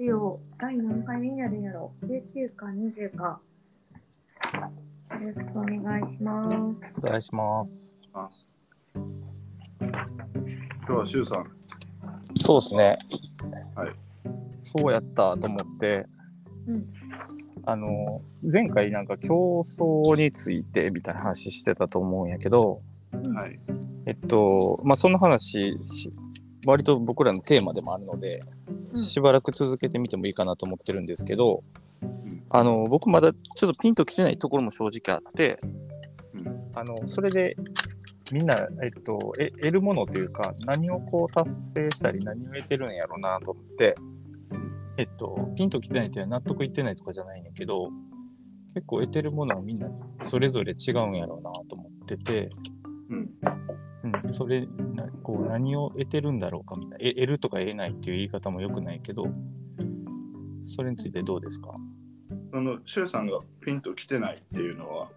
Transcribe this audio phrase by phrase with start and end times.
[0.00, 3.38] ジオ第何回目になるんやろ ?19 か20か。
[5.12, 6.48] よろしくお願いします。
[6.96, 7.70] お願いします。
[8.94, 9.04] 今
[10.86, 11.44] 日はシュウさん。
[12.42, 12.98] そうですね。
[13.74, 13.92] はい。
[14.62, 16.06] そうやったと思って、
[16.66, 16.86] うん
[17.66, 22.80] あの、前回なんか競争についてみたいな話してたと思うんやけど、
[23.12, 23.60] うんはい。
[24.06, 26.10] えっと、まあ、その話し、
[26.64, 31.62] 割と僕らのテーマでもあるので、うんしばらく続けてみてもいいかなと思ってるんですけど、
[32.02, 32.42] ん。
[32.50, 35.60] あの、僕まだちょっとピンときてないところも正直あって、
[36.34, 36.70] うん。
[36.74, 37.56] あの、それで、
[38.32, 43.94] みんな、えっと、え得るものというか、何をこう達成したり、何を得てるんやろうなと思って、
[44.96, 47.88] えっと、ピンときてないっていうのは納得いってないとかじゃないんやけど、
[48.74, 49.88] 結構得てるものはみんな
[50.22, 52.50] それぞれ違うんやろうなと思ってて、
[53.08, 53.30] うん。
[54.02, 59.26] うん、それなこう何を得てるんだろうかみたいなえ得るとか得ないっていう言い方もよくないけど
[60.64, 61.74] それについてどうですか？
[62.52, 65.08] そのシュウさんがピンと来てないっていうのは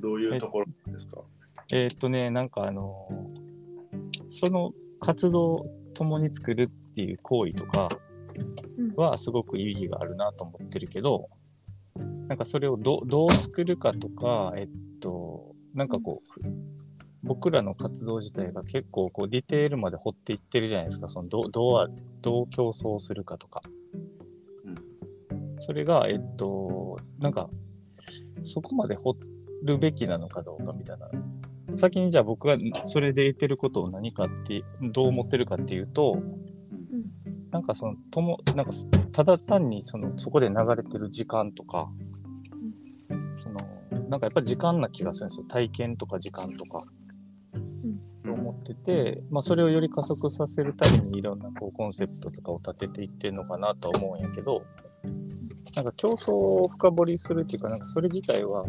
[0.00, 1.22] どういうところですか？
[1.72, 3.08] えーっとねなんかあの
[4.30, 7.88] その活動を共に作るっていう行為とか
[8.78, 11.28] うんはすごく意義があるなと思ってるけど
[12.28, 14.68] なんかそれをどどう作るかとかえっ
[15.00, 16.40] となんかこう
[17.24, 21.08] 僕らの活動自体が結構こうディテールまで掘っていってるじゃないですか。
[21.08, 21.88] そのどどうあ
[22.20, 23.62] どう競争するかとか、
[25.60, 27.48] それがえっとなんか
[28.42, 29.16] そこまで掘
[29.62, 31.08] るべきなのかどうかみたいな。
[31.76, 34.62] 先にじゃあ僕がそれで得てることを何かって
[34.92, 37.50] どう思ってるかっていうとうん。
[37.50, 38.72] なんかそのともなんか
[39.12, 41.88] ただ単にそのそこで流れてる時間とか
[43.36, 43.60] その
[44.08, 45.46] なんかやっぱり時間な気がするんですよ。
[45.48, 46.80] 体験とか時間とか。
[46.80, 47.01] と
[48.52, 54.64] ってて、まあ、それをより加速させるためにいろんなこうコンセプトとかを立てていってるのかなと思うんやけど
[55.74, 58.64] なんか競争を深掘りするっていうかなんかそれ自体は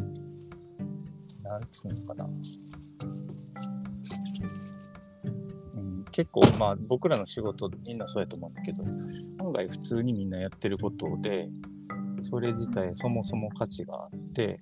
[1.43, 2.25] なんつうのかな、
[5.75, 8.83] うん、結構まあ僕らの仕事みんなそうやと思うんだけど
[9.45, 11.49] 案外普通にみんなやってることで
[12.21, 14.61] それ自体そもそも価値があって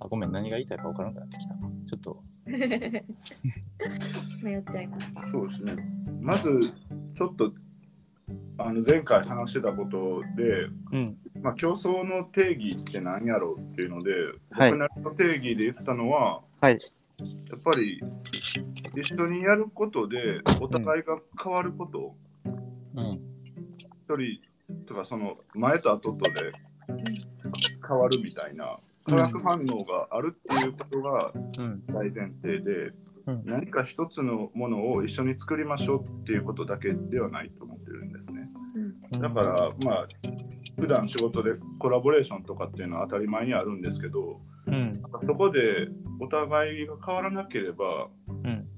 [0.00, 1.54] あごめん何が言いたいか分からなくなってきた
[1.86, 2.22] ちょっと。
[4.42, 5.22] 迷っちゃいました。
[5.30, 5.76] そうですね。
[6.20, 6.72] まず
[7.14, 7.52] ちょっと
[8.58, 11.16] あの前回話してたことで、うん。
[11.42, 14.10] まあ、競争の定義って何やろうっていうので、
[14.50, 14.70] はい。
[14.70, 16.72] 僕なりの定義で言ったのは、はい。
[16.72, 16.78] やっ
[17.64, 18.00] ぱり
[19.00, 22.14] 一緒にやることでお互いが変わること、
[22.44, 23.20] うん。
[24.08, 26.52] 一人とかその前と後とで
[27.86, 28.76] 変わるみたいな
[29.06, 31.82] 化学反応があるっていうことがうん。
[31.86, 33.11] 大前提で、うん
[33.44, 38.48] 何か一つのものを一緒に作りましょうっていうことだけではないと思ってるんですね。
[39.12, 39.20] うん。
[39.20, 40.06] だからまあ
[40.78, 44.92] 普段仕事でコラボレーションとかっていうのは当たり前にあるんですけどうん。
[45.20, 45.60] そこで
[46.20, 48.68] お互いが変わらなければうん。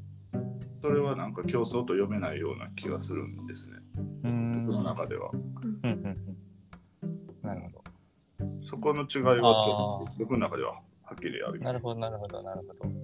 [0.82, 3.72] それはなんか競争と読めないような気がするんですね。
[4.24, 4.52] うん。
[4.66, 5.30] 僕の中では。
[7.42, 7.74] なるほ
[8.66, 10.72] そこの違いあは僕の中では
[11.04, 11.58] はっきりある。
[11.58, 11.64] ど。
[11.64, 13.03] なるほど、なるほど、なるほど。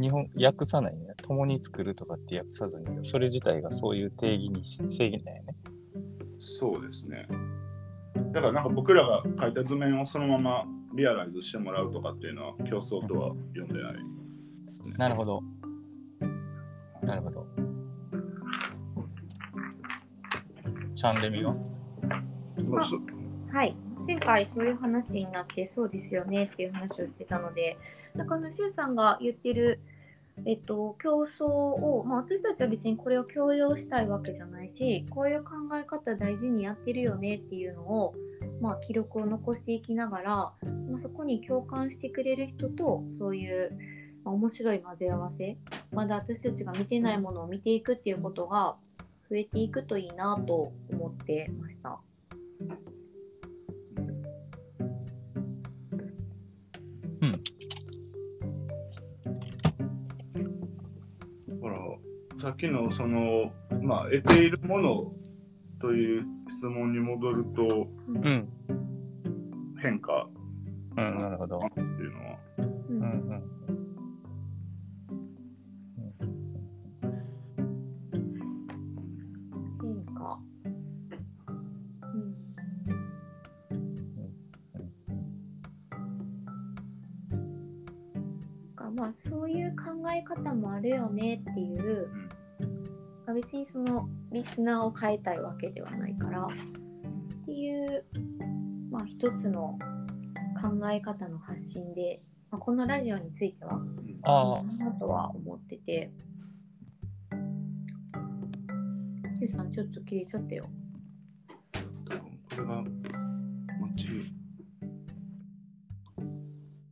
[0.00, 1.14] 日本、訳さないね。
[1.22, 5.54] 共に作るとかって訳さずに、それ自体がそういう定義にし、正義だよね。
[6.60, 7.28] そうですね。
[8.32, 10.64] だからなんか僕らが書いた図面をそのまま
[10.94, 13.94] リアライズしてもらうとかっていうのは競争とは読んでない。
[14.98, 15.42] なるほど。
[17.02, 17.46] なるほど。
[20.94, 21.54] チャンレミは
[22.68, 23.76] まあそはい。
[24.06, 27.76] 前回そういう話になって、そうですよねっていう話をしてたので、
[28.16, 29.80] だから、シュウさんが言ってる、
[30.46, 38.14] えっと、競争を、まあ、私たちは別にこれを強要したいわけじゃないし、こういう考え方大事にやってるよねっていうのを、
[38.60, 40.32] まあ、記録を残していきながら、
[40.90, 43.72] まあ、そこに共感してくれる人と、そういう、
[44.24, 45.56] まあ、面白い混ぜ合わせ、
[45.92, 48.76] まだ私たちが見てないものを見ていくっていうことが
[49.30, 52.00] 増えていくといいなと思ってました。
[62.42, 63.52] さっきのその、
[63.82, 65.12] まあ、得ているもの
[65.80, 68.48] という質問に戻るとうん。
[69.80, 70.28] 変化
[70.96, 71.60] うん、なるほど。
[71.60, 72.38] っていうのは。
[72.58, 73.42] ううんん、うん。
[79.80, 80.40] 変化。
[82.02, 82.34] うん。
[88.74, 92.21] かまあそういう考え方もあるよねっていう、
[93.32, 98.04] か別にそのリスナーを変えたいわけではないからっていう、
[98.90, 99.78] まあ、一つの
[100.60, 102.20] 考え方の発信で、
[102.50, 103.80] まあ、このラジオについては
[104.24, 106.12] ああ、なとは思ってて。
[109.40, 110.62] ゆうさんちょっと切れちゃったよ。
[112.08, 112.84] 多分これが
[113.80, 114.32] 持ち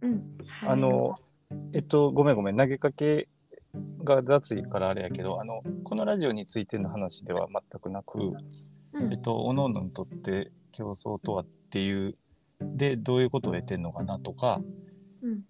[0.00, 0.38] うん。
[0.66, 1.14] あの、
[1.72, 3.28] えっと、ごめんごめん、投げかけ
[4.04, 8.18] が雑いからあれやけど、あの、このラジオについての話では全くなく、
[8.92, 12.16] うんえっと、おののにとって競争とはっていう、
[12.60, 14.60] で、どういうことを得てんのかなとか、
[15.22, 15.40] うん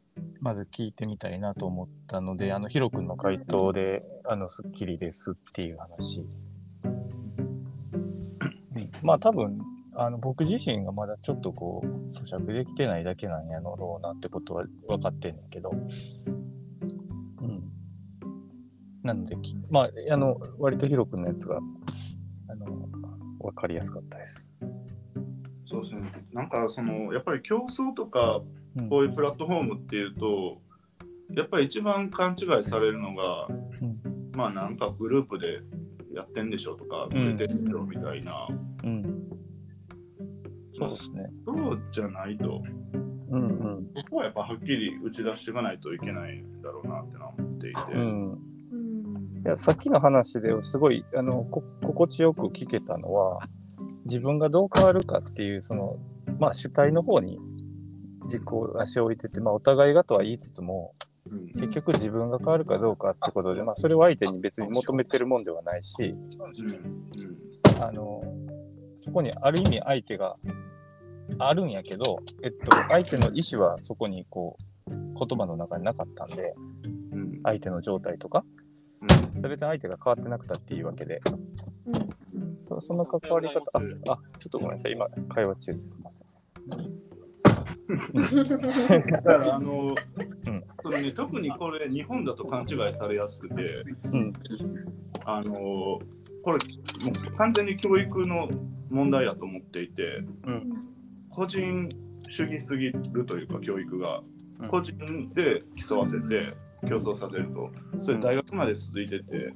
[0.41, 6.21] まず聞いてみたいなと思ったので、あの、ヒロ君の回答で、あの、スッキリですっていう話。
[6.21, 6.31] うん
[9.03, 9.61] まあ、多分、
[9.95, 16.40] あの僕自身がまだちょっとこう咀嚼できてないだけなんやろうなってことは分かってんねんけど、うん。
[19.03, 21.59] なので、きまあ、あの、割とヒロ君のやつが、
[22.49, 22.89] あの、
[23.41, 24.47] 分かりやすかったです。
[25.71, 26.13] そうですね。
[26.33, 28.41] なんかそのやっぱり競争とか
[28.77, 30.61] うんこういうプラットフォームっていうと、
[31.35, 35.61] やっぱり一番勘違いされるのが、うんまあなんかグループで
[36.15, 38.49] やってんでしょとか、うん売れてるでしょみたいな、
[38.85, 39.29] うん。
[40.75, 41.31] そうですね。
[41.47, 42.63] そうじゃないと、
[43.31, 43.87] うんうん。
[43.95, 47.93] ここはやっぱはっきり打ち出していかないといけないんだろうなってのは思っていて。
[47.93, 48.50] うん。
[49.41, 53.41] うんいやさっきの話ですごいあのこ心地よく聞けたのは
[54.05, 55.97] 自分がどう変わるかっていうその
[56.39, 57.39] まあ主体の方に
[58.29, 60.95] 軸を足を置いてて、まあ、お互いがとは言いつつも
[61.31, 68.23] うん結局自分が変わるかどうかってことで、まあ、それを相手に別に求めてるもんではないしうんあの
[68.99, 70.37] そこにある意味相手が
[71.39, 74.57] あるんやけど、えっと、相手の意思はそこにこ
[74.87, 76.55] う言葉の中になかったんで
[77.13, 77.41] うん。
[77.43, 78.45] 相手の状態とか
[79.01, 79.43] うん。
[79.43, 81.21] 別に相手が変わってなくたっていいわけで。
[81.87, 81.91] う
[82.39, 82.59] ん。
[82.63, 83.61] そその関わり方。
[84.11, 84.93] ああちょっとごめんなさい。
[84.93, 85.99] 今会話中です。
[85.99, 86.29] いません。
[89.13, 89.95] だからあの、
[90.47, 90.65] うん。
[90.83, 93.55] そのね、特にこれ日本だと勘違いされやすくて
[94.13, 94.33] うん。
[95.25, 96.01] あのこ
[96.47, 96.59] れも
[97.29, 98.49] う完全に教育の
[98.91, 100.73] 問題やと思っていてうん。
[101.31, 101.89] 個人
[102.29, 104.23] 主義すぎるというか教育が。
[104.61, 104.69] うん。
[104.69, 104.97] 個人
[105.35, 106.55] で競わせて
[106.89, 107.71] 競争させると。
[108.03, 109.53] それ大学まで続いてて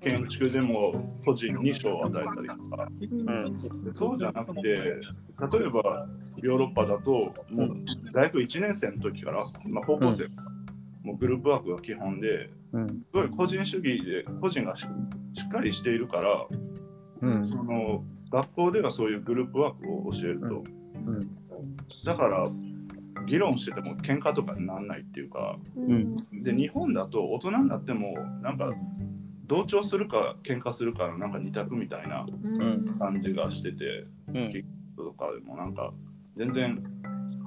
[0.00, 2.88] 建築でも個人に賞を与えたりとか。
[3.00, 3.32] う
[3.92, 3.94] ん。
[3.94, 5.00] そうじゃなくて例え
[5.68, 6.06] ば
[6.42, 7.32] ヨーロッパだともう
[8.12, 10.28] 大学1年生の時から、まあ、高校生、
[11.02, 12.88] もうグループワークが基本でうん。
[12.88, 16.46] すごい個人主義で個人がししっかりしているから
[17.22, 17.48] うん。
[17.48, 21.20] その学校ではそういうグループワークを教えると、うん。
[22.04, 22.50] だから
[23.26, 26.16] 議論してても喧嘩とかにならないっていうかうん。
[26.42, 28.70] で日本だと大人になってもなんか
[29.46, 32.96] 同調するか喧嘩するかのなんか二択みたいなうん。
[32.98, 34.52] 感じがしててうん。
[34.96, 35.92] とかでもなんか
[36.36, 36.82] 全然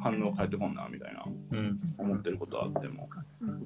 [0.01, 1.79] 反応変えてこんなみたいなうん。
[1.97, 3.09] 思ってることあっても。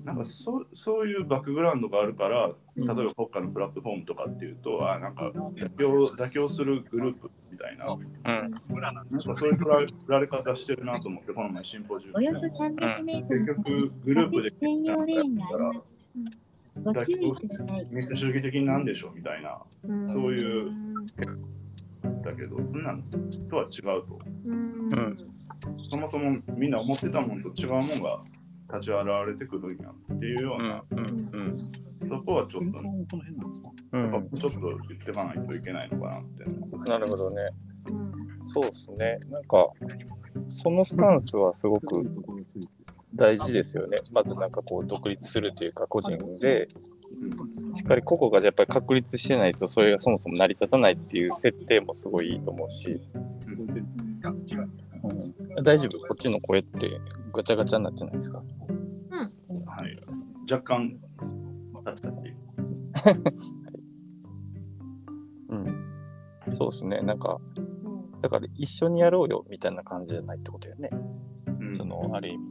[0.03, 7.85] なんかそそういうバックグラウンドがあるから例えば国家のプラットフォームとかっていうとあなんか妥協妥協するグループみたいな。
[7.87, 8.51] うん。
[8.81, 8.95] なん。
[8.95, 9.51] かそうい。
[9.51, 15.93] う捉えられ方してるなと思ってこの前シンポジウムでおよそ300メートル結先、局グループで専用レーンがあります。
[16.83, 17.87] ご注意ください。
[17.91, 18.85] 民主主義的になん。
[18.85, 20.07] でしょうみたいなうん。
[20.09, 20.71] そういう
[22.23, 22.83] だけどそん。
[22.83, 23.03] なん。
[23.49, 24.89] とは違うとうん。
[24.91, 25.17] うん。
[25.89, 26.71] そもそもみん。
[26.71, 27.41] な思ってたもん。
[27.41, 27.85] と違うもん。
[28.01, 28.19] が
[28.71, 32.07] 立ち現れてくるんやっていうような、うんうん。
[32.07, 32.83] そこはちょっと、
[33.91, 34.11] うん。
[34.11, 36.23] やっぱちょっと言っていかないといけないのかなっ
[36.83, 36.89] て。
[36.89, 37.41] なるほどね。
[37.89, 38.45] うん。
[38.45, 39.19] そうですね。
[39.29, 39.67] なんか
[40.47, 42.03] そのスタンスはすごく
[43.15, 43.99] 大事ですよね。
[44.11, 46.67] まずなんかこう独立するというか個人で。
[47.73, 52.99] しっかり個々がやっぱり確立してないとそれがそもそも成り立たないっていう設定もすごいいいと思うし、
[53.45, 53.67] うん、
[55.61, 55.99] 大丈夫？
[55.99, 56.99] こっちの声って
[57.33, 58.41] ガチャガチャになってないですか？
[59.65, 59.99] はい、
[60.51, 60.99] 若干、
[61.83, 62.15] だったり。
[65.49, 65.55] う。
[65.55, 66.55] ん。
[66.55, 67.01] そうですね。
[67.01, 68.21] なんかうん。
[68.21, 70.89] だから一緒にやろうよみたいな感じじゃないってことよね、
[71.59, 71.75] うん。
[71.75, 72.45] そのある意味。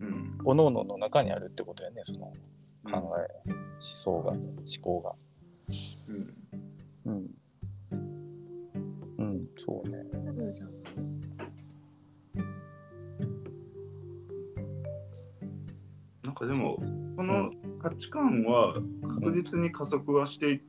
[0.00, 0.38] うん。
[0.38, 2.00] 各々の中にあるってことやね。
[2.02, 2.26] その
[2.90, 4.40] 考え、思想が思
[4.82, 5.14] 考が
[16.44, 16.76] かでも、
[17.16, 20.60] この価値観は確実に加速はしていっ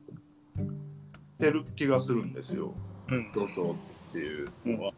[1.38, 2.74] てる気がするんですよ、
[3.08, 3.30] うん。
[3.32, 3.76] 競争っ
[4.12, 4.92] ていうのは。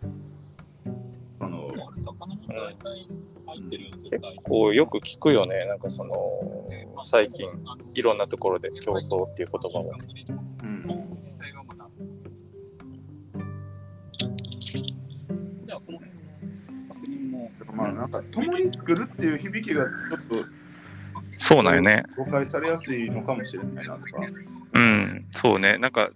[1.40, 1.68] あの
[4.02, 6.14] 結構よく聞くよね、なんかその、
[7.04, 7.48] 最近、
[7.94, 9.92] いろんなところで競争っていう言葉を。
[10.62, 11.08] うん。
[17.78, 20.67] まあなんか共に作るっていう響きがちょっと
[21.38, 22.02] そうなんよね。
[22.16, 24.22] 誤解されやすいのかもしれないなとか。
[24.74, 25.78] うん、そうね。
[25.78, 26.10] なんか、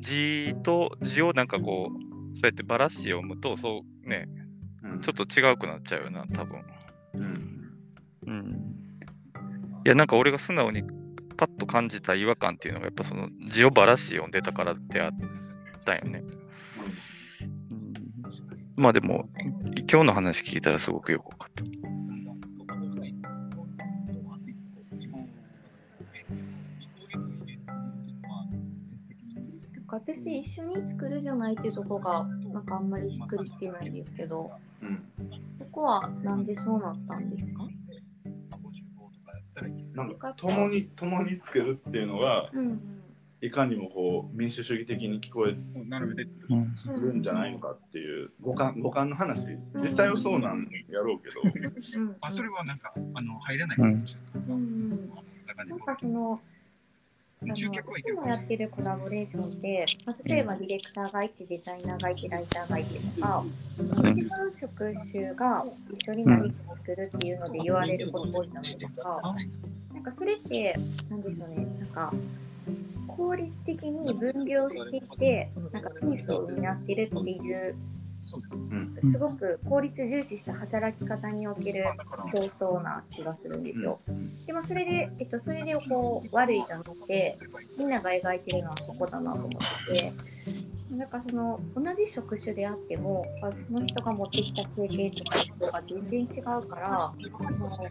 [0.00, 4.28] 字と字をなんかこう、そうやってばらして読むと、そうね、
[4.82, 6.62] うんちょっと違うくなっちゃうよな、多分。
[7.14, 7.52] うん
[8.26, 8.74] うん。
[9.84, 10.82] いや、なんか俺が素直に
[11.36, 15.10] パッと感じた違和感っていうのが、やっぱその字をばらして読んでたからであっ
[15.84, 16.24] たんよね。
[17.40, 19.28] うん、まあでも、
[19.90, 21.81] 今日の話聞いたらすごくよくわかった。
[30.14, 34.50] 私一緒に作るじゃないっていうところがなんかあんまりしっくりきてないんですけど
[34.82, 35.02] うん。
[35.58, 37.62] そこはなんでそうなったんですか？
[39.94, 42.80] なんか共に共につけるっていうのがうん。
[43.44, 45.90] いかにもこう民主主義的に聞こえうん。
[47.00, 49.46] るんじゃないのかっていう五感五感の話。
[49.82, 51.40] 実際はそうなんやろうけど。
[51.42, 52.06] うん。
[52.08, 53.88] うんあそれはなんかあの入れないうん。
[53.96, 54.18] んですよ。
[54.48, 54.90] うん。
[54.90, 56.40] なんかその
[57.54, 63.44] 集客はいけるもやってるコラボレーションって、まあ、例えばディレクターがいてデザイナーがいてライターがいてとか、
[63.78, 69.34] 違う職種が一緒に何かを作るっていうので言われること多いじゃないですか。
[69.92, 70.78] なんかそれって、
[71.10, 72.12] なんでしょうね、なんか
[73.08, 76.52] 効率的に分業していて、なんかピースを補っ
[76.86, 77.74] てるっていう、
[78.24, 79.18] す。
[79.18, 81.84] ごく効率重視した働き方における
[82.32, 82.38] 競
[82.76, 84.00] 争な気がするんですよ。
[84.46, 87.38] でもそれで、えっと、それでこう悪いじゃなくて、
[87.78, 89.50] みんなが描いてるのはそこだなと思っ
[89.86, 90.12] てて、
[90.96, 97.12] なんかその同じ職種であっても、まあその人が持ってきた経験とか人が全然違うから、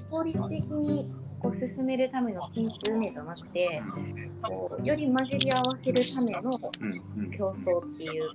[0.10, 3.82] 効率的にこう進めるためのピース運営じゃなくて、
[4.44, 6.42] こうより混じり合わせるための
[7.36, 8.30] 競争っていう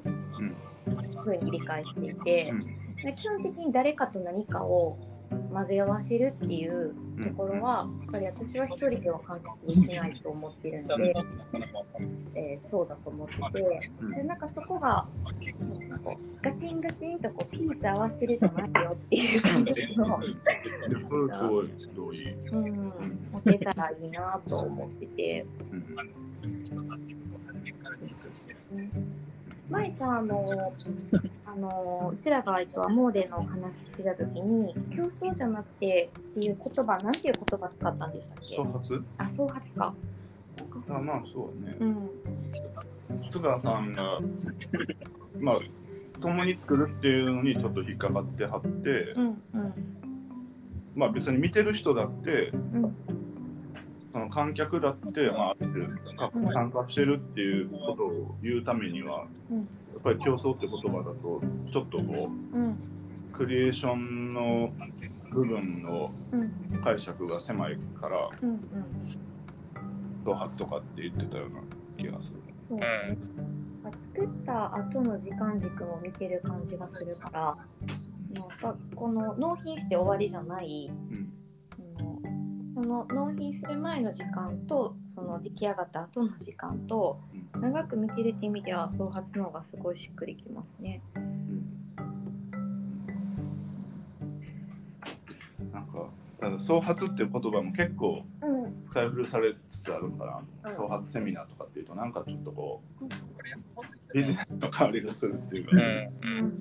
[1.22, 2.52] ふうに理解していて、
[3.04, 4.98] で基本的に誰かと何かを
[5.52, 11.14] 混ぜ合わせるっていうところは、やっぱり私は一人では完結できないと思ってるので、
[12.34, 15.06] えーそうだと思ってて、でなんかそこが
[16.42, 20.20] ガチンガチンとこうピース合わせるじゃないよっていう感じの、
[22.52, 25.46] うん、持てたらいいなと思ってて。
[25.72, 25.86] うん
[29.70, 30.44] 前さあの
[31.46, 38.56] あのうちらがえっとアモーデのお話ししてた時に競争じゃなくてっていう言葉なんていう言葉使ったんでしたっけ？
[38.56, 39.02] 創発？
[39.18, 39.94] あ創発か。
[40.90, 41.76] あまあそうね。
[41.80, 42.10] うん。
[43.30, 44.20] 津川さんが
[45.40, 45.58] まあ
[46.20, 49.74] 共に作るっていうのにちょっと引っかかってはって、うんうん。
[50.94, 52.96] まあ別に見てる人だってうん
[54.16, 59.58] その観客だって、まあ、ある程度参加してるっていうことを言うためには、うん。
[59.58, 59.64] や
[59.98, 64.72] っぱり競争って言葉だとちょっとこうクリエーションの
[65.30, 66.80] 部分のうん。
[66.82, 68.58] 解釈が狭いからうんうん。
[70.24, 71.60] 創発とかって言ってたような
[71.98, 72.36] 気がする。
[72.58, 72.78] そう。
[72.78, 72.86] ね
[74.14, 77.56] 作った後の時間軸も見てる感じがするから
[78.40, 78.58] なん。
[78.58, 81.25] かこの納品して終わりじゃないうん
[82.76, 87.18] その納品する前の時間とその出来上がった後の時間と
[87.58, 91.00] 長く見てるって意味では創発の方がすごいしっくりきますね。
[95.72, 96.04] なんか
[96.38, 100.68] ただ創発っていう言葉も結構うん、使い古されつつあるから、う。
[100.70, 100.76] ん。
[100.76, 106.60] 創発セミナーとかっていうとなんかちょっとこうビジネスの香りがするっていうか、うん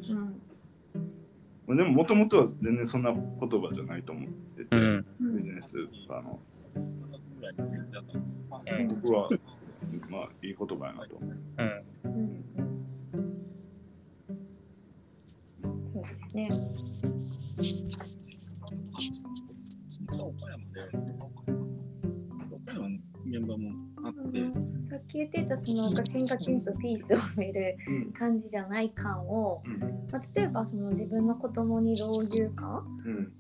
[1.67, 4.54] うん、でももともとは全然そんな言葉じゃないと思う
[8.83, 9.29] 僕は
[10.09, 11.15] まあいい言葉やなと。
[11.15, 11.31] 思う。
[11.57, 11.67] うん。
[12.03, 12.45] うん
[15.93, 16.49] そうですね。
[20.11, 20.81] 岡山で、
[22.51, 23.71] 岡山の現場も
[24.03, 24.39] あって、
[24.89, 29.79] さっき言ってたそのガチンガチンとピースを埋めるうん感じじゃない感を、うん。
[30.11, 33.31] まあ、例えばその自分の子供にどういうか、うん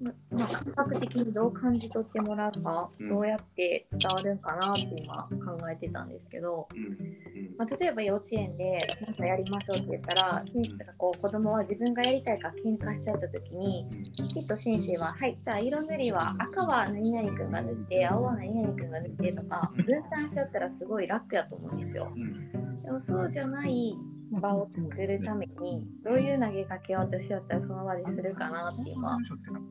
[0.00, 3.08] ままあ、感覚的にどう感じ取ってもらうか、うん。
[3.08, 5.14] どうやって伝わるんかなって今
[5.44, 7.20] 考えてたんですけど、うん
[7.58, 13.86] まあ、例えば幼稚園で何かやりましょうって言ったら先生がこう子供は自分がやりたいから喧嘩しちゃった時に
[14.32, 22.10] きっと先生は「はいじゃあ色塗りは赤は何々くんが塗って青は何々くんが塗って」とか分担しちゃったらすごい楽やと思うんですよ。
[22.16, 22.82] うん。
[22.82, 23.94] でもそうじゃない
[24.30, 29.18] 場を作るためにどういう投げかけを私だったらその場でするかなって今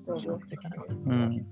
[0.05, 0.95] 想像してたんです。
[0.95, 1.45] うん。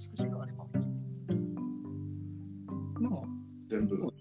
[3.70, 4.12] 全部の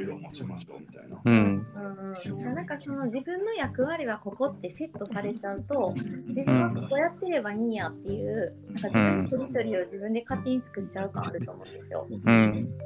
[0.00, 1.20] 色を持ちましょうみたいな。
[1.24, 1.66] うん。
[1.74, 5.94] うんうん、なんかその自分の役割はここってセットされちゃうと
[6.26, 12.06] 自分はこうやってればいいんやっていうなんか自分のテリトリーを自分で勝手に作っちゃう感あると思うんですよ。
[12.10, 12.78] うん。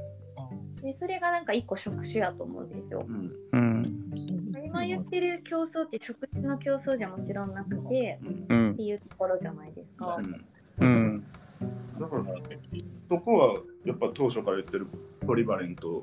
[0.83, 3.05] でそれがなんか一個職種やと思うんですよ。
[3.09, 3.83] うんうん。
[3.83, 4.00] 今
[4.90, 8.18] 言ってる競争って職種の競争じゃもちろんなくて
[8.49, 10.16] うんっていうところじゃないですか。
[10.16, 10.44] うん
[10.80, 11.25] うん。
[12.00, 12.25] だから
[13.09, 13.54] そこは
[13.85, 14.87] やっぱ当初から言ってる
[15.26, 16.02] ポリバレント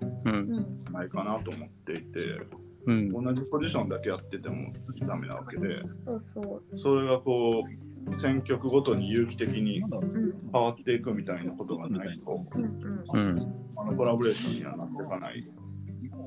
[0.91, 2.19] ないかなと思っていて
[2.85, 3.11] うん。
[3.11, 6.79] 同じポジションだけやっててもダメなわけでそうそう。
[6.79, 7.63] それがこ
[8.09, 13.53] う選曲ごとに有機的にうん変わっていくみたいなことがないとうんうんうん。
[13.75, 15.47] あのコラボレーションにはなっていかない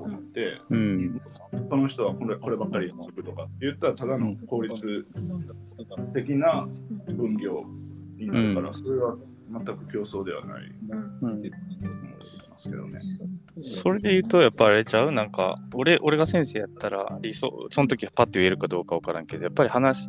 [0.00, 1.21] と思ってうん。
[1.69, 5.04] その人はこれこればっかりやってくとかって言ったらただの効率
[6.14, 6.69] 的な
[7.09, 7.64] 分業
[8.19, 9.16] になるから、それは
[9.52, 11.11] 全く競争ではないうんうん。
[11.21, 13.00] と思いますけどね。
[13.62, 15.11] それで言うと、やっぱあれちゃう？
[15.12, 20.09] なんか、俺、俺が先生やったら、理想、その時パッと言えるかどうかわからんけど、やっぱり話、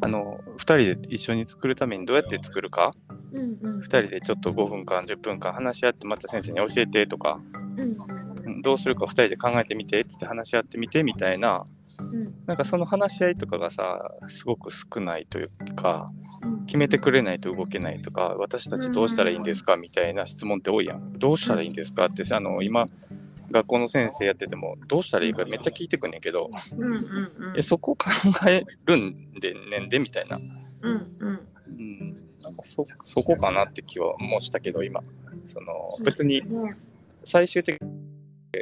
[0.00, 2.92] あの、二人で一緒に作るためにどうやって作るか、
[3.32, 3.80] うんうん。
[3.80, 8.23] 二人でちょっと5分間、10分間話し合って、また先生に教えてとか、うんうん
[8.62, 11.64] どうするか二人で考えてみてってって話し合ってみてみたいな、
[12.00, 16.06] うんなんかその話し合いとかがさ、すごく少ないというか、
[16.42, 21.18] うん決めてくれないと動けないとか、私たちどうしたらいいんですかみたいな質問って多いやん。
[21.18, 22.86] どうしたらいいんですかってさ、あの、今、
[23.50, 28.08] 学校の先生やってても、どうしたらいいかめっちゃ聞いてくんねんけど、うんうんうんえそこ考
[28.48, 30.36] えるんでねんでみたいな。
[30.36, 32.16] うんうんうん。
[32.42, 35.02] なんかそ、そこかなって気はもうしたけど、今。
[35.46, 35.72] その、
[36.04, 36.74] 別にね
[37.24, 38.03] 最終的に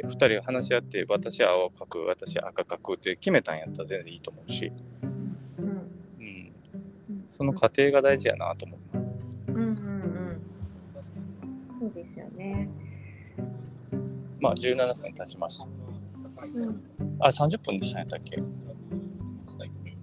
[0.05, 4.71] 2人が話し合って、私は青描く、私は赤描くって決めたんやったら全然いいと思うし、
[5.03, 5.09] うん
[5.59, 5.67] うん。
[6.19, 6.51] うん
[7.37, 8.79] その過程が大事やなと思う。
[9.47, 10.41] うんうんうん
[11.79, 12.69] そうですよね。
[14.39, 15.65] まあ、17分経ちました。
[15.65, 15.69] う
[16.65, 16.83] ん
[17.19, 18.41] あ、30分でしたんやったっけ？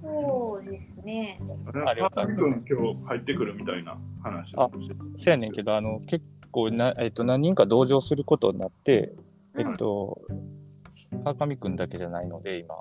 [0.02, 1.40] そうですね。
[1.86, 9.12] あ了解多分今日入ってくるみたいな話をしてそうやねんけど、あの、結構な、えっと、何人か同乗することになって、
[9.58, 10.20] えっと、
[11.24, 12.74] 川上くんだけじゃないので、今。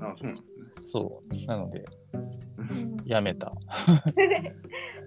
[0.00, 0.42] あそうなんですね。
[0.86, 1.46] そう。
[1.46, 3.52] なので、うんやめた。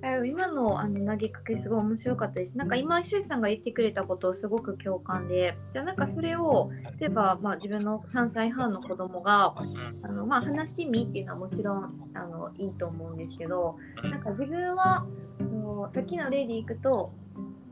[0.04, 2.58] あ今のあの投げかけすごい面白かったです。
[2.58, 9.54] なんか今、石井さんが言ってくれたことすごく共感で、じゃあなんかそれを、例えば、まあ、自分の3歳半の子供が
[10.02, 15.06] あの、まあ、話してみっていうのはもちろんあのいいと思うんですけど、なんか自分は
[15.40, 17.12] あのさっきの例でいくと、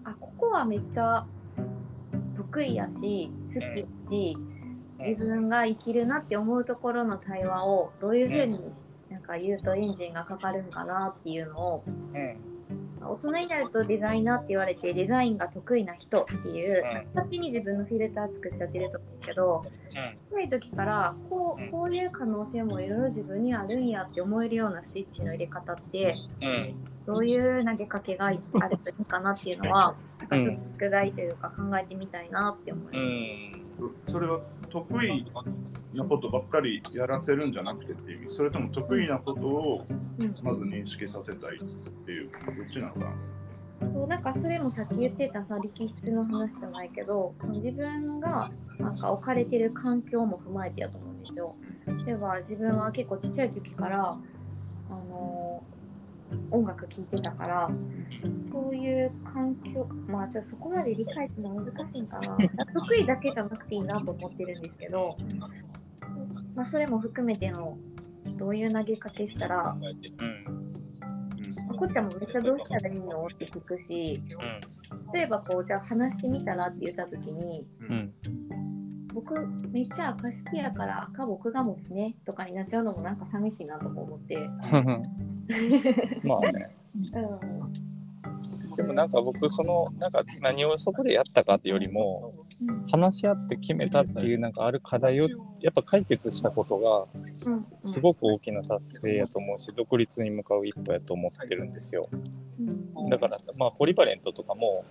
[0.03, 1.25] あここはめっちゃ
[2.59, 3.71] 得意やし、好きや
[4.11, 4.37] し、
[4.99, 8.59] 自分が生きるなって思うところの対話をどういうふうに
[9.09, 11.83] なんか言うとエンジンがかかるんかなっていうのを
[13.01, 17.07] 大人になるとデザイナーって言われてデザインが得意な人っていう、ん。
[17.15, 19.61] 勝手に自分のフィルター作っちゃってると思うけど
[20.31, 26.75] 若い時からこうこういう可能性もいろいろ自分にあるんやって思えるようなスイッチの入れ方ってうん。
[27.09, 32.97] どういう投げかけがあるといいかなっていうのは、うんちょっと宿題というか考えてみたいなって思います。
[32.97, 34.13] うん。
[34.13, 35.25] それは得意
[35.93, 39.81] なことばっかりやらせるんじゃなくてっていう意味それとも得意なことを
[40.19, 41.59] うんまず認識させたいっ
[42.05, 43.13] ていうどっちなのかな
[43.91, 51.55] そうなんかそれもさっき言ってたさ力質の話じゃないけど自分がなんか置かれてる環境も踏まえてやと思うんですよ。
[52.05, 54.17] 例えば自分は結構ちっちゃい時から
[54.89, 55.38] あの
[56.51, 57.71] 音楽聴いてたから
[58.51, 62.37] そういう環境まあじゃあそこまで理解するの難しいんかな
[62.73, 65.17] 得意だけじゃなくていいなと思ってるんですけど、
[66.55, 67.77] まあ、それも含めての
[68.37, 69.73] どういう投げかけしたら
[71.75, 73.25] こっちゃんもめっちゃどうしたらいいの？
[73.25, 74.21] って聞くし
[75.13, 77.93] 例えばこうじゃあ話してみたらって言った時にうん。
[77.93, 78.13] うん。
[79.11, 79.33] 僕
[79.71, 84.37] めっちゃ赤好きやから赤僕が持つねとかになっちゃうのもなんか寂しいなとか思って、
[86.23, 86.69] まあね。
[86.95, 86.99] う
[88.71, 92.87] ん、でもなんか僕、その、なんか何をそこでやったかっていうよりも、うん。
[92.87, 95.27] 話し合って決めたっていうなんかある課題を
[95.61, 97.65] やっぱ解決したことがうん。
[97.85, 102.09] すごく大きな達成やと思うし、独立に向かう一歩やと思ってるんですよ。
[102.59, 103.09] うん。
[103.09, 104.83] だから、まあ、ポリバレントとかも、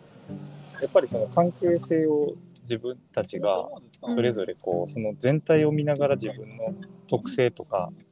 [0.81, 3.69] やっぱりその関係性を自分たちが
[4.07, 6.75] それぞれこう、その全体を見ながら自分の
[7.07, 8.08] 特性とか、うん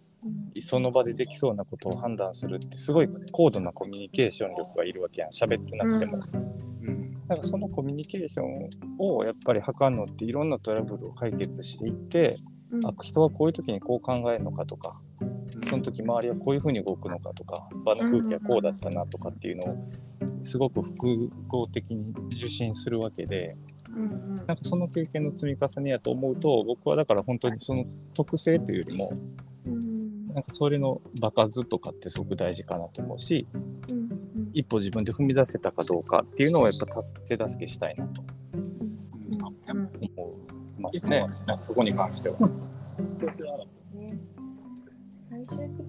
[0.61, 5.31] その場でできそうなことを判断するってすごい高度なコミュニケーション力がいるわけやん。
[5.31, 6.19] 喋ってなくても、
[6.83, 7.23] うん。
[7.29, 12.37] なんかそのコミュニケーションをやっぱり測るのっていろんなトラブルを解決していって
[12.71, 12.87] うん。
[12.87, 14.99] あ人はこういう時にこう考えるのかとか
[15.69, 19.77] その時周りはこういうふうに動くのかとか場の空気はこうだったなとかっていうのを
[20.43, 23.57] すごく複合的に受信するわけで
[24.47, 27.85] なんかその経験の積み重ねやと思うと僕はだから本当にその
[28.15, 29.46] 特性というよりもうん
[30.37, 34.51] なんかそれの場数とかってすごく大事かなと思うしうんうん。
[34.53, 38.23] 一歩自分で踏み出せたかどうかっていうのをやっぱ助手助けしたいなと。
[39.73, 40.35] 思
[40.79, 41.27] いますね。
[41.47, 42.39] なんかそこに関しては。
[43.95, 44.19] ね。
[45.31, 45.86] 最終的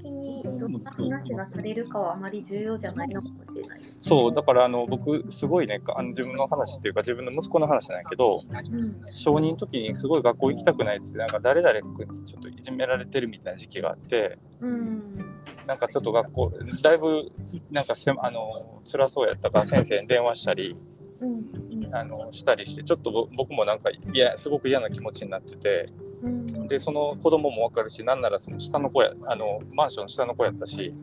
[0.73, 3.79] 話がされるかはあまり重要じゃないのかもしれない。
[4.01, 15.17] そうだからあの僕すごいねあの自分の話っていうか自分の息子の話なんやけどうん小2の時にすごい学校行きたくないってなんか誰々君にちょっといじめられてるみたいな時期があってうん
[15.65, 16.51] なんかちょっと学校
[16.81, 17.31] だいぶ
[17.71, 20.75] なんかせあの辛そうやったから先生に電話したり
[21.19, 25.87] うんあのしたりしてちょっとぼ僕もなんかいやすごく嫌な気持ちになってて
[26.23, 26.67] うん。
[26.67, 30.93] でその子供も分かるしなんならその下の子やあのマンションの下の子やったし、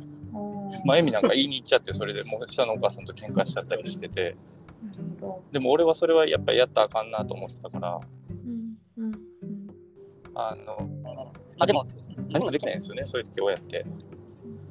[0.85, 4.09] まあ、エミなんか言いに行っちゃってそれでもう下のお母さんと喧嘩しちゃったりして。
[4.09, 4.37] て
[5.53, 8.00] でも俺はそれはやっぱりやったらあかんなと思ってたから。
[8.00, 8.00] ど。
[8.98, 9.05] うん。
[9.05, 9.12] うん。
[9.12, 9.68] うん。
[10.35, 11.87] あのあでも
[12.31, 13.87] 何もできないんですよねそういう時親って。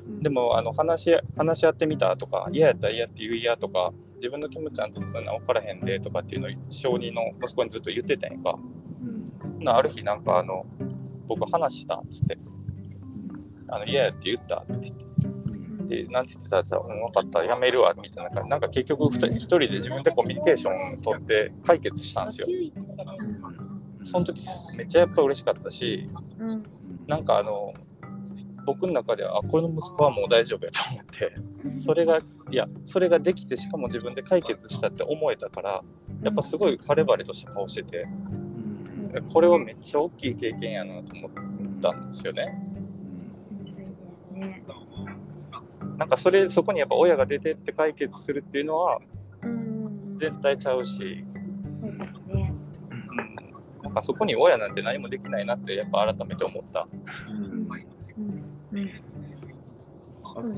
[0.06, 0.22] うん。
[0.22, 8.58] でもあの話し話し合ってみたとか嫌やったら嫌って言う嫌とか自分の気持ちちゃんと伝えな分からへんでとかっていうのを小児の息子にずっと言ってたんやんか。
[9.64, 10.66] なある日なんかあの
[11.28, 12.38] 僕話したっつって。
[13.70, 15.14] あの嫌やって言ったって言って。
[15.84, 18.50] でなんて言ってたらさ、うん、分かったやめるわみたいな感じ。
[18.50, 22.48] なんか結局一人で自分でコミュニケーション取って解決したんですよ。
[24.04, 24.42] その時
[24.78, 26.06] めっちゃやっぱ嬉しかったし
[26.40, 26.64] うん。
[27.08, 27.74] なんかあの
[28.66, 35.84] 僕の中ではあこの息子はもう大丈夫やと思ってそれがいやそれができてしかも自分で解決したって思えたから
[36.22, 38.08] やっぱすごい晴れ晴れとした顔してて
[39.22, 41.32] これはめっちゃ大きい経験やなと思っ
[41.82, 42.58] たんですよね。
[45.98, 49.00] なんかそれそこにやっぱ親が出てって解決するっていうのは
[49.42, 49.74] うん。
[50.18, 51.26] 絶対ちゃうし、
[53.82, 56.88] なんかそこに親なんて何もできないなってやっぱ改めて思った。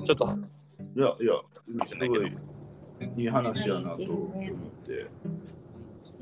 [0.06, 0.26] ちょっと。
[0.96, 1.34] いやいや、
[1.86, 2.38] すごい
[3.18, 4.38] いい話やなと思っ
[4.86, 5.08] て、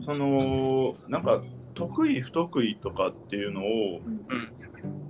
[0.06, 4.00] そのなんか得意不得意とかっていうのを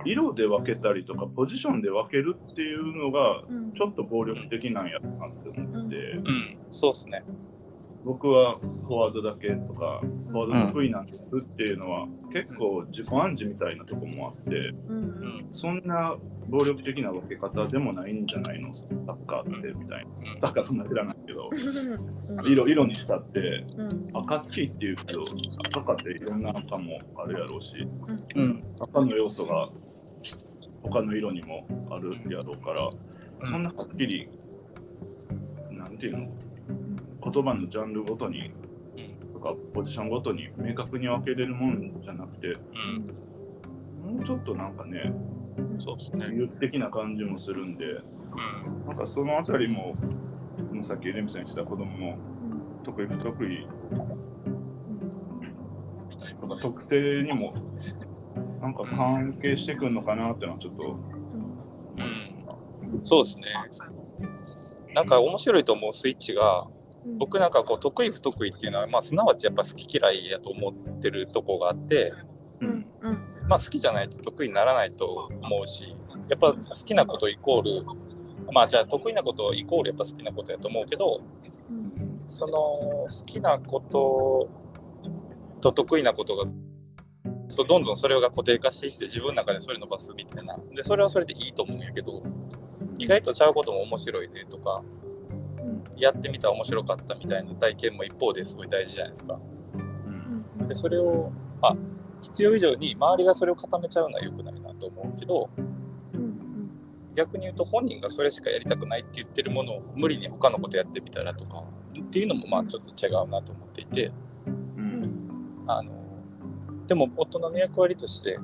[0.04, 3.64] 色で分けたりとかポジションで分けるっていうのがうん。
[3.74, 7.24] ちょっと暴力的なんやなって思って、うん、そうっすね。
[8.04, 14.56] 僕はフォワードだけとかフォワード得意なんですっていうのは結構自己暗示みたいなとこもあって
[14.88, 14.96] うん。
[14.96, 16.14] うん、そんな
[16.48, 18.74] 暴力的な分け方でもないんじゃないの？
[18.74, 20.32] サッカーってみたいな。
[20.34, 20.40] うん。
[20.40, 22.46] サッカーそんな知らないけどうん。
[22.46, 24.10] 色色にしたってうん。
[24.12, 25.22] 赤好きっていうけど
[25.70, 27.88] 赤かっていろんな赤もあるやろうし
[28.36, 29.70] うん、赤の要素が
[30.82, 32.90] 他の色にもあるやろうから、
[33.48, 34.28] そんなはっきり
[35.70, 36.28] なんていうの？
[37.24, 38.52] 言葉のジャンルごとに
[39.32, 42.48] とかポジションごとに明確に分けれるもんじゃなくて
[44.06, 45.12] うん、もうちょっとなんかね
[45.78, 46.24] そうね。
[46.26, 47.96] 魅力的な感じもするんでう
[48.84, 49.94] ん、なんかそのあたりも
[50.72, 52.18] もうさっきレミさん言ってた子供の
[52.82, 53.66] 得意不得意
[56.40, 57.54] とか特性にも
[58.60, 60.98] なんか関係してくるのかなってのはちょっと
[61.96, 63.44] うん、そうですね。
[64.94, 66.66] なんか面白いと思うスイッチが、
[67.18, 72.12] 僕なんかこう得意不得意っていうのは、まあ、すなわちやっぱ好き嫌いやと思ってるとこがあって、
[72.60, 72.86] うん。
[73.02, 73.18] うん。
[73.48, 75.94] まあ、好きじゃないと得意にならないと思うし
[76.28, 77.86] やっぱ好きなことイコール
[78.52, 81.20] まあじゃあ得意なことイコールやっぱ好きなことやと思うけど
[82.28, 84.48] その好きなこと
[85.60, 86.44] と得意なことが
[87.54, 90.58] とどんどんそれが固定化していって自分の中でそれ伸ばすみたいな。
[90.74, 92.22] でそれはそれでいいと思うんやけど
[92.98, 94.82] 意外とちゃうことも面白いねとか
[95.96, 99.40] やってみたら面白かったみたいな体験も一方ですごい大事じゃないですか。
[100.58, 100.68] うん。
[100.68, 101.74] でそれをあ
[102.22, 105.50] 必要以上に周りがそれを固めちゃうのは良くないなと思うけど
[107.14, 111.62] 逆に言うと本人がそれしかやりたくないって言ってるものを無理に他のことやってみたらとか
[111.96, 114.10] っていうのもまあちょっと違うなと思っていて
[114.46, 115.64] うん。
[115.66, 115.92] あの
[116.86, 118.38] でも大人の役割として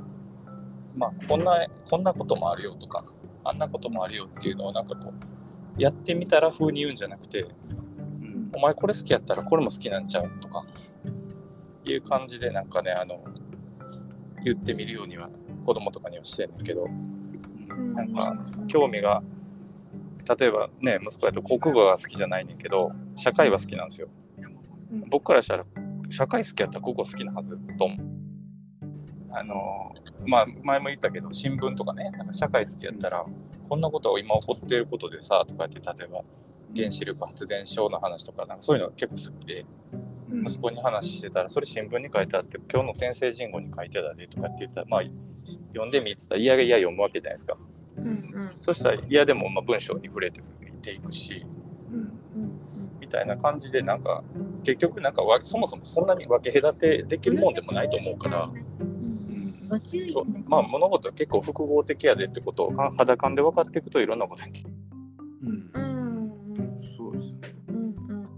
[0.97, 3.05] まあこんなこんなこともあるよとか
[3.45, 5.40] あんなこともあるよっていうのをなんかこう
[5.81, 7.45] やってみたら風に言うんじゃなくてう
[8.25, 8.51] ん。
[8.55, 10.65] お前これ好きやったらこれも好きなんちゃうとか
[11.85, 13.25] いう感じでなんかねあの
[14.45, 15.31] 言ってみるようには
[15.65, 16.87] 子供とかにはしてんねんけど
[17.95, 18.37] なんか
[18.69, 19.23] 興味が
[20.39, 24.09] 例えばね息子やと国語が好きじゃないねんけど社会は好きなんですよ。
[25.09, 25.65] 僕からしたら
[26.11, 27.99] 社会好きやったら国語好きなはずと思う。
[29.33, 29.95] あの
[30.27, 33.25] まあ前も言ったけど新聞とかねなんか社会好きやったら、
[33.71, 36.23] こんなことを今起こってることでさとかって例えば
[36.77, 39.65] 原子力発電所の話とかなんかそういうのが結構好きで、
[40.33, 40.43] うん。
[40.43, 45.03] 息子に話してたらそれ新聞に書いてあって今日の天聖人語に書いてたでとかって言ったらまあ
[45.69, 47.57] 読んでみって言ったら嫌が嫌読むわけじゃないですか。
[47.97, 48.51] うんうん。
[48.61, 50.41] そしたら嫌でもまあ文章に触れて
[50.93, 51.47] いくし
[51.93, 52.91] うんうん。
[52.99, 54.25] みたいな感じでなんか
[54.65, 58.51] 結局なんかわそもそもそんなに分け隔てできるもんでもないと思うから。
[59.71, 60.51] うんご注意そうください。
[60.51, 64.65] まあ物事は結構複合的やでってことをか肌感で分かっていくといろんなことに
[65.43, 65.91] うんうん。
[66.59, 66.81] うん。
[66.97, 67.39] そうですね。
[67.69, 68.29] うんうん。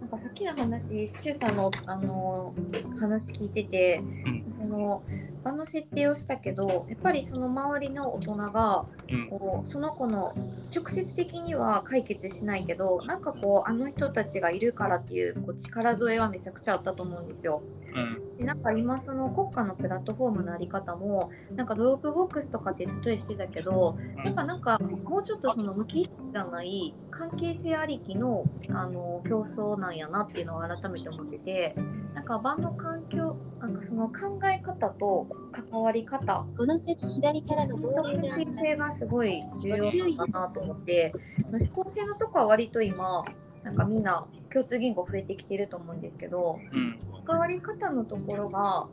[0.00, 2.54] なんかさっきの話、シュウさんのあの
[3.00, 4.44] 話聞いてて、ん。
[4.60, 5.02] その
[5.42, 9.28] 場の設定をしたけど、やっぱりその周りの大人がうん。
[9.28, 10.34] こうその子の
[10.74, 17.62] 直接的には解決しないけど、なんかこうあの人たちがいるからっていうこう力添えはめちゃくちゃあったと思うんですよ。
[17.94, 18.36] うん。
[18.38, 31.74] でなんか今その cocca のプラットフォームのあり方もなんかドロップボックスとかって例えしてたけどやっぱなんかもうちょっとその無機じゃない関係性ありきのあの競争なんやなっていうのを改めて思ってて
[32.14, 38.54] なんか場の環境なんかその考え方と関わり方この先左からのの合流。
[38.64, 41.12] 性がすごい重要なのかなと思って
[41.58, 43.24] 飛行性のとこは割と今
[43.64, 48.86] なんかみんな共通言語増えてきてると思うんですけどうん関わり方のところが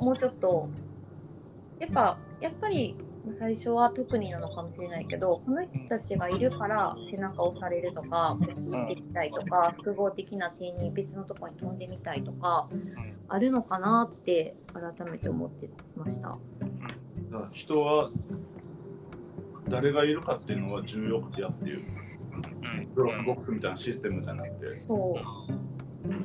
[0.00, 0.68] もうちょっと
[1.78, 2.96] やっぱやっぱり
[3.38, 12.68] 最初は特になのかもしれないけどこの人たちがいるから背中を押されるとかこっち行ってみたいとか複合的な点に別のとこに飛んでみたいとか
[13.28, 16.38] あるのかなって改めて思ってました。
[17.52, 18.10] 人は
[19.68, 21.82] 誰がいるかっていうのが重要やっていう。
[22.94, 24.70] ブロックボックスみたいなシステムじゃなくて。
[24.70, 25.68] そう。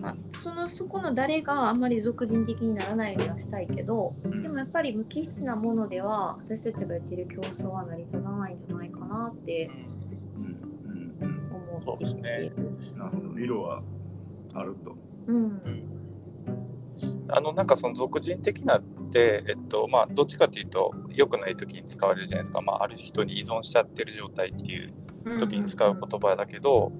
[0.01, 9.69] まあ、そのそこの誰があんまり俗人的にならないようにはしたいけどでもやっぱり無機質なものでは私たちがやってる競争は成り立たないんじゃないかなって
[10.37, 10.45] うん。
[11.21, 11.27] うん。
[11.27, 11.51] うん。
[11.51, 12.51] 思ってそうですね
[12.95, 13.39] なるほど。
[13.39, 13.81] 色は
[14.53, 14.95] あると。
[15.27, 15.61] うん。
[17.29, 17.67] あのなん。
[17.67, 24.93] かその俗人的なって、えっとまあ、どっちかっていうと良くない時に使われるじゃないですか、まあ、ある人に依存しちゃってる状態っていう
[25.39, 26.91] 時に使う言葉だけど、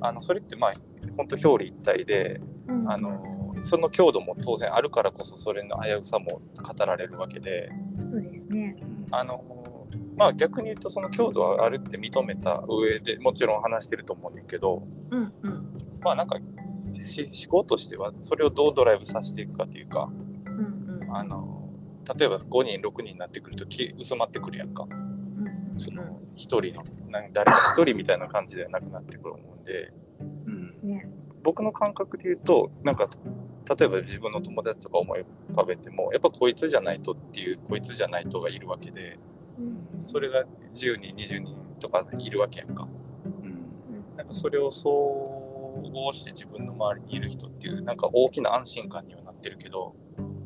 [0.00, 0.72] あのそれってまあ
[1.16, 2.90] 本当表裏一体でうん。
[2.90, 7.70] あのその強度も当然あるからこそそれの危うさも語られるわけで。
[8.10, 8.76] そうですね。
[9.10, 15.66] あのまあ逆に言うとその強度はあるって認めた上でもちろん話してると思うんだけどうんうん。
[16.00, 16.38] まあなんか
[17.02, 20.10] し思考としてはそれをどうドライブさせていくかというか
[20.46, 21.16] うんうん。
[21.16, 21.70] あの
[22.18, 24.86] 例えば5人6人になってくるとき薄まってくるやんか。
[24.90, 25.05] うん
[25.76, 29.92] その1人のなん誰か1人みたいな感じではなくなってくると思うんで。
[30.46, 30.88] うん。
[30.88, 31.08] ね。
[31.42, 33.06] 僕の感覚で言うとなんか
[33.78, 39.18] 例えば自分の友達とか思い浮かべてもやっぱこいつじゃないとっていうこいつじゃないとがいるわけで
[39.58, 40.00] うん。
[40.00, 42.88] それが10人20人とかいるわけやんか。
[43.42, 44.16] うん。
[44.16, 49.94] なんかそれを総合して自分の周りにいる人っていうなんか大きな安心感にはなってるけど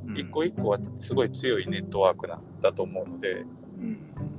[0.07, 0.19] うん。
[0.19, 3.60] 一個一個はすごい強いネットワークなんだと思うのでうん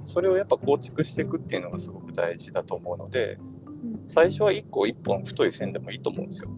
[0.05, 3.37] それをやっぱ構築していくっていうのがすごく大事だと思うので
[3.83, 4.07] うん。
[4.07, 6.49] 最初は一個一本太い線でもいいと思うんですよ。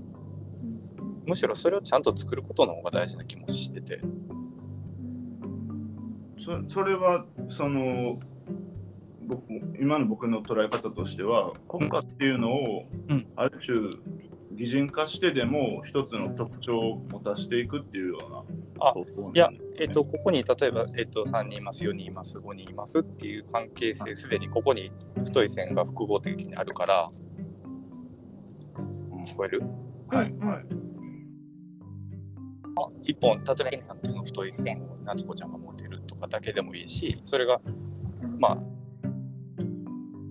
[1.25, 4.01] むしろそれをちゃんと作ることの方が大事な気もしてて。
[6.45, 8.19] そそれはその
[9.25, 9.43] 僕
[9.79, 13.27] 今の僕の捉え方としては国家っていうのをうん。
[13.35, 13.77] ある種
[14.55, 24.91] 擬人化してでも一つの特徴を持たしていくっていうようなあ方法いや、えっと、ここに例えば、えっと、3人います、4人います、5人いますっていう関係性、すでにここに
[25.23, 27.09] 太い線が複合的にあるから、
[29.25, 29.63] 聞こえる？
[30.09, 30.29] はい。
[30.29, 30.65] うんはい。
[33.03, 37.61] 一本、例えば、ケンさんとの太い線を夏子ちゃんが持てるとかだけでもいいし、それが、
[38.39, 38.61] まあ、好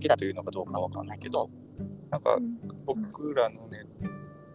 [0.01, 1.49] きだというのかどうかわかんないけど、
[2.11, 2.37] なんか
[2.85, 3.87] 僕らのネッ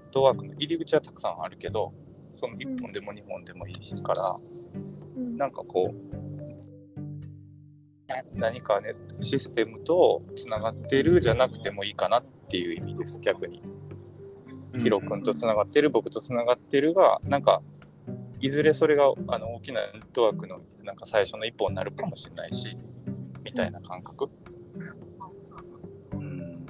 [0.08, 1.94] トワークの入り口はたくさんあるけど、
[2.36, 4.36] その1本でも2本でもいいしから、
[5.16, 6.18] うんなんかこう、
[8.34, 13.62] 何かね、システムとつながってるじゃなくてもいいかなっていう意味です、逆に。
[14.78, 17.62] ヒロ君とつながってる、僕とつながってるが、なんか、
[18.40, 22.78] いずれそれがあの大きなネットワークのなんか最初の一歩になるかもしれないし、
[23.44, 24.30] みたいな感覚。
[26.14, 26.66] うん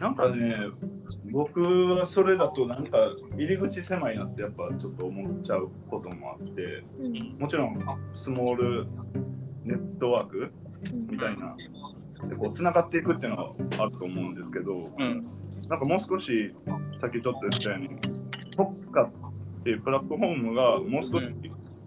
[0.00, 0.56] なんかね
[1.30, 1.60] 僕
[1.94, 2.98] はそれだとなんか
[3.36, 7.78] 入り口狭いなってやっぱちょっと思っちゃうこともあってうんもちろん
[8.12, 8.86] スモール
[9.64, 10.50] ネットワーク
[11.08, 11.56] みたいな
[12.28, 15.22] でこうつながっていくっていうのはあると思うんですけど、うん。
[15.68, 16.52] なんかもう少し
[16.96, 17.88] さっきちょっと言ったように
[18.56, 19.10] 国家っ
[19.64, 21.30] ていうプラットフォームがもう少し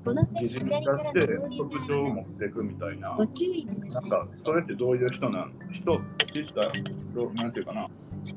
[0.04, 3.10] この疑似先左から出して特徴を持っていくみたいな。
[3.10, 4.10] ないん。
[4.10, 6.72] か、それってどういう人なん人ってしたら、
[7.16, 7.88] どうなんていうかな、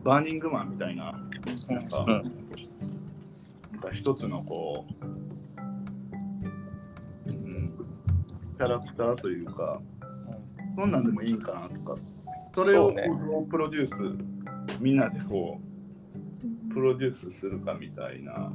[0.04, 1.12] バーニングマンみたいな、
[1.68, 2.22] なんか、うん
[3.72, 5.04] なんか一つのこう、
[7.30, 7.72] うん、
[8.56, 9.80] キャラクターというか、
[10.76, 11.94] そんなんでもいいんかなとか、
[12.54, 12.92] それを
[13.48, 14.00] プロデュース、
[14.80, 15.62] みんなでこう、
[16.74, 18.52] プロデュースするかみたいな。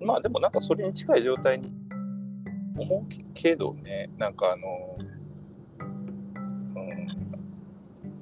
[0.00, 1.72] まあでもなんかそれに近い状態に
[2.76, 5.02] 思うけどね、なんかあの、う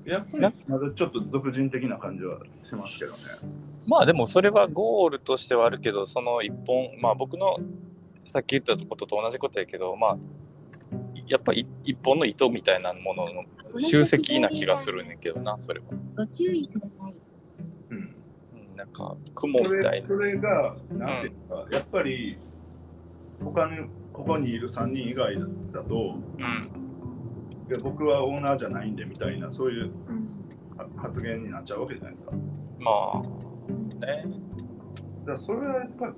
[0.07, 3.19] やっぱりまだちょっと俗人的な感じはしますけどね。
[3.87, 7.57] まあでもそれはゴールとしてはあるけど、その一本、まあ僕の
[8.27, 10.17] さっき言ったことと同じことやけど、まあ、
[11.27, 13.45] やっぱり一本の糸みたいなものの
[13.79, 15.87] 集積な気がするねんけどな、それは。
[16.17, 17.15] ご注意ください。
[17.91, 20.09] うんうん、なんか雲そみたいな。
[20.09, 22.37] れそれが、なんていうか、やっぱり、
[23.43, 25.35] 他に、ここにいる3人以外
[25.73, 26.92] だと、うん、
[27.73, 29.91] いや僕はオーナーじゃないんでみたいな、そういう
[30.95, 32.33] 発言になっちゃうわけじゃないですか。
[32.33, 32.37] だ
[32.79, 34.25] まあ、ね。
[35.25, 36.13] からそれはやっぱり、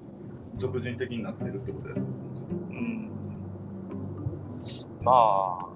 [0.58, 2.00] 俗人的になってるってことです。
[2.00, 3.10] うん、
[5.00, 5.68] まあ、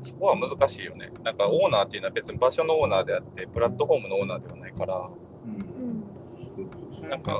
[0.00, 1.12] そこは難しいよね。
[1.22, 5.08] なんかオーナーっていうのは別に場所のオーナーであって、プラットフォームのオーナーではないから、
[5.44, 6.66] うんうんそう
[7.00, 7.32] そうなんか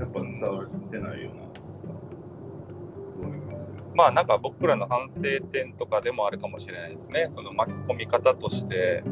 [0.00, 1.41] やっぱ伝わってないような。
[3.94, 7.26] まあなんか僕らの反省点とかでもあるかもしれないですね。
[7.28, 9.02] その巻き込み方として、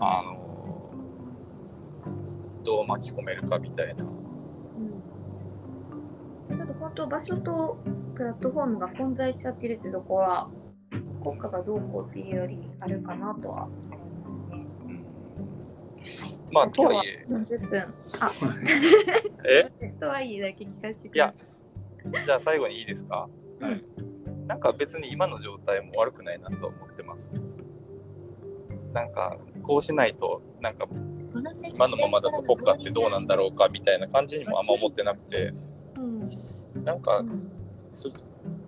[0.00, 0.90] あの、
[2.64, 4.04] どう巻き込めるかみたいな。
[6.56, 7.76] ちょっと本当場所と
[8.14, 10.50] プラットフォームが混在しちゃってるってところは
[11.22, 13.74] 効果がどうこうっていうよりあるかなとは思
[14.90, 14.98] い
[15.98, 16.44] ますね。
[16.52, 17.80] まあとはいえ、40分。
[18.20, 18.32] あ、
[19.46, 19.70] え？
[20.00, 21.34] とはいえだけ聞かせてくいや
[22.04, 22.26] ださい。
[22.26, 23.28] じゃあ最後にいいですか？
[23.60, 23.84] はい。
[24.46, 27.54] なんか別に今の状態も悪くないなと思ってます。
[28.92, 30.86] なんかこうしないと、なんか
[31.74, 35.52] 今のままだと国家ってどうなんだろうかみたいな感じにもあんま思ってなくて、
[35.96, 36.28] うん。
[36.84, 37.50] なんかうん
[37.92, 38.26] す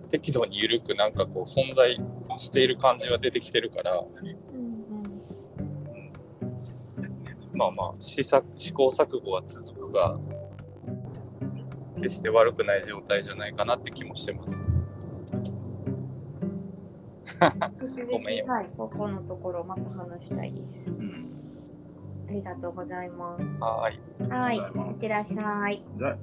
[0.09, 1.97] 適度に緩くなんかこう存在
[2.37, 4.37] している感じは出てきてるから、うん。
[7.53, 10.17] まあまあ試作試行錯誤は続くが
[11.95, 14.63] 決して悪くない状態じゃないかなって気もしてます。
[17.41, 18.07] うん。
[18.07, 20.89] ごめんよはい、ここのところまた話したいです。
[20.89, 21.33] うん
[22.29, 23.45] ありがとうございます。
[23.61, 24.29] はーい。
[24.29, 25.83] はい、ありがとうございますいってらっしゃい。
[25.97, 26.17] じゃ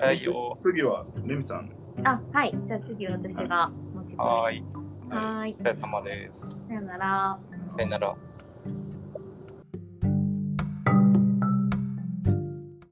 [0.00, 0.58] あはいよ。
[0.62, 1.70] 次はレミさん。
[2.04, 4.64] あ、はい、じゃあ次私が持ち込みはーい。
[5.10, 6.64] はーいお疲れ様です。
[6.66, 7.38] さよなら。
[7.76, 8.16] さよなら。